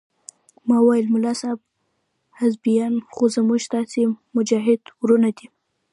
ما 0.67 0.77
وويل 0.81 1.05
ملا 1.13 1.33
صاحب 1.41 1.59
حزبيان 2.39 2.93
خو 3.13 3.23
زموږ 3.35 3.59
ستاسې 3.67 4.01
مجاهد 4.35 4.81
ورونه 5.01 5.29
دي. 5.37 5.45